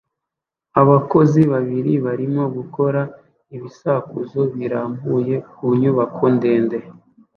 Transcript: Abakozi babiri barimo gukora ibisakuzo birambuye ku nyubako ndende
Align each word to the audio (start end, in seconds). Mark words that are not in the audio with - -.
Abakozi 0.81 1.41
babiri 1.51 1.93
barimo 2.05 2.43
gukora 2.55 3.01
ibisakuzo 3.55 4.41
birambuye 4.55 5.35
ku 5.55 5.65
nyubako 5.79 6.23
ndende 6.35 6.77